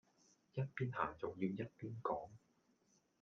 [0.55, 2.31] 一邊行仲要一邊講